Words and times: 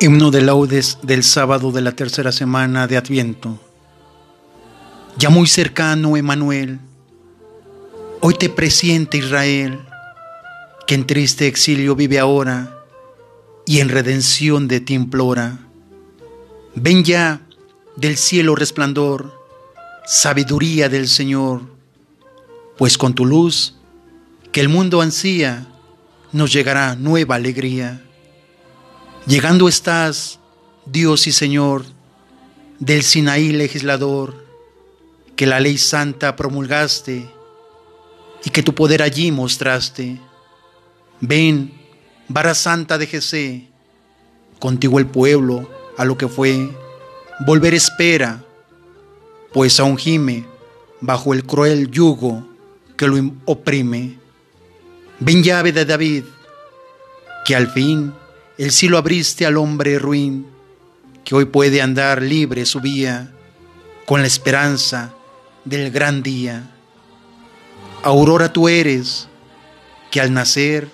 Himno 0.00 0.32
de 0.32 0.42
laudes 0.42 0.98
del 1.02 1.22
sábado 1.22 1.70
de 1.70 1.80
la 1.80 1.92
tercera 1.92 2.32
semana 2.32 2.88
de 2.88 2.96
Adviento. 2.96 3.60
Ya 5.16 5.30
muy 5.30 5.46
cercano, 5.46 6.16
Emanuel, 6.16 6.80
hoy 8.20 8.34
te 8.34 8.48
presiente 8.48 9.18
Israel, 9.18 9.78
que 10.88 10.96
en 10.96 11.06
triste 11.06 11.46
exilio 11.46 11.94
vive 11.94 12.18
ahora 12.18 12.84
y 13.66 13.78
en 13.78 13.88
redención 13.88 14.66
de 14.66 14.80
ti 14.80 14.94
implora. 14.94 15.60
Ven 16.74 17.04
ya 17.04 17.42
del 17.94 18.16
cielo 18.16 18.56
resplandor, 18.56 19.40
sabiduría 20.04 20.88
del 20.88 21.08
Señor, 21.08 21.62
pues 22.76 22.98
con 22.98 23.14
tu 23.14 23.24
luz, 23.24 23.76
que 24.50 24.60
el 24.60 24.68
mundo 24.68 25.00
ansía, 25.00 25.68
nos 26.32 26.52
llegará 26.52 26.96
nueva 26.96 27.36
alegría. 27.36 28.02
Llegando 29.26 29.68
estás, 29.68 30.38
Dios 30.84 31.26
y 31.26 31.32
Señor, 31.32 31.86
del 32.78 33.02
Sinaí 33.02 33.52
legislador, 33.52 34.44
que 35.34 35.46
la 35.46 35.60
ley 35.60 35.78
santa 35.78 36.36
promulgaste 36.36 37.26
y 38.44 38.50
que 38.50 38.62
tu 38.62 38.74
poder 38.74 39.00
allí 39.00 39.32
mostraste. 39.32 40.20
Ven, 41.22 41.72
vara 42.28 42.54
santa 42.54 42.98
de 42.98 43.06
Jesé, 43.06 43.66
contigo 44.58 44.98
el 44.98 45.06
pueblo 45.06 45.70
a 45.96 46.04
lo 46.04 46.18
que 46.18 46.28
fue, 46.28 46.68
volver 47.46 47.72
espera, 47.72 48.44
pues 49.54 49.80
aún 49.80 49.96
gime 49.96 50.44
bajo 51.00 51.32
el 51.32 51.46
cruel 51.46 51.90
yugo 51.90 52.46
que 52.98 53.08
lo 53.08 53.32
oprime. 53.46 54.18
Ven 55.18 55.42
llave 55.42 55.72
de 55.72 55.86
David, 55.86 56.24
que 57.46 57.56
al 57.56 57.70
fin 57.70 58.12
el 58.56 58.70
cielo 58.70 58.98
abriste 58.98 59.46
al 59.46 59.56
hombre 59.56 59.98
ruin, 59.98 60.46
que 61.24 61.34
hoy 61.34 61.46
puede 61.46 61.82
andar 61.82 62.22
libre 62.22 62.66
su 62.66 62.80
vía, 62.80 63.32
con 64.06 64.20
la 64.20 64.26
esperanza 64.26 65.14
del 65.64 65.90
gran 65.90 66.22
día. 66.22 66.70
Aurora 68.02 68.52
tú 68.52 68.68
eres, 68.68 69.28
que 70.10 70.20
al 70.20 70.32
nacer 70.32 70.88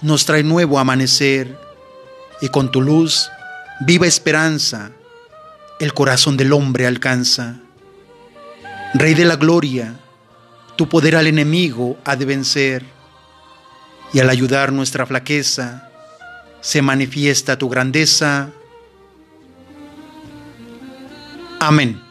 nos 0.00 0.24
trae 0.24 0.42
nuevo 0.42 0.78
amanecer, 0.78 1.58
y 2.40 2.48
con 2.48 2.70
tu 2.70 2.80
luz, 2.80 3.28
viva 3.80 4.06
esperanza, 4.06 4.92
el 5.80 5.92
corazón 5.92 6.36
del 6.36 6.52
hombre 6.52 6.86
alcanza. 6.86 7.56
Rey 8.94 9.14
de 9.14 9.24
la 9.26 9.36
gloria, 9.36 9.96
tu 10.76 10.88
poder 10.88 11.16
al 11.16 11.26
enemigo 11.26 11.98
ha 12.04 12.16
de 12.16 12.24
vencer, 12.24 12.84
y 14.14 14.20
al 14.20 14.30
ayudar 14.30 14.72
nuestra 14.72 15.04
flaqueza, 15.04 15.90
se 16.60 16.82
manifiesta 16.82 17.56
tu 17.56 17.68
grandeza. 17.68 18.50
Amén. 21.60 22.05